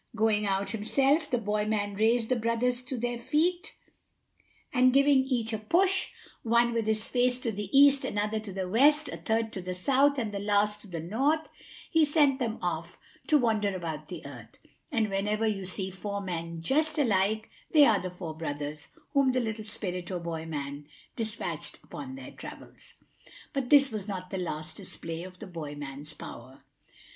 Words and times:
Going 0.15 0.47
out 0.47 0.71
himself, 0.71 1.29
the 1.29 1.37
boy 1.37 1.63
man 1.67 1.93
raised 1.93 2.29
the 2.29 2.35
brothers 2.35 2.81
to 2.85 2.97
their 2.97 3.19
feet, 3.19 3.75
and 4.73 4.91
giving 4.91 5.19
each 5.25 5.53
a 5.53 5.59
push, 5.59 6.07
one 6.41 6.73
with 6.73 6.87
his 6.87 7.07
face 7.07 7.37
to 7.41 7.51
the 7.51 7.69
East, 7.71 8.03
another 8.03 8.39
to 8.39 8.51
the 8.51 8.67
West, 8.67 9.09
a 9.09 9.17
third 9.17 9.53
to 9.53 9.61
the 9.61 9.75
South, 9.75 10.17
and 10.17 10.31
the 10.31 10.39
last 10.39 10.81
to 10.81 10.87
the 10.87 10.99
North, 10.99 11.47
he 11.91 12.03
sent 12.03 12.39
them 12.39 12.57
off 12.63 12.97
to 13.27 13.37
wander 13.37 13.75
about 13.75 14.07
the 14.07 14.25
earth; 14.25 14.57
and 14.91 15.07
whenever 15.11 15.45
you 15.45 15.65
see 15.65 15.91
four 15.91 16.19
men 16.19 16.63
just 16.63 16.97
alike, 16.97 17.47
they 17.71 17.85
are 17.85 17.99
the 17.99 18.09
four 18.09 18.33
brothers 18.35 18.87
whom 19.13 19.31
the 19.33 19.39
little 19.39 19.65
spirit 19.65 20.09
or 20.09 20.17
boy 20.19 20.47
man 20.47 20.87
despatched 21.15 21.77
upon 21.83 22.15
their 22.15 22.31
travels. 22.31 22.95
But 23.53 23.69
this 23.69 23.91
was 23.91 24.07
not 24.07 24.31
the 24.31 24.39
last 24.39 24.77
display 24.77 25.21
of 25.21 25.37
the 25.37 25.45
boy 25.45 25.75
man's 25.75 26.15
power. 26.15 26.63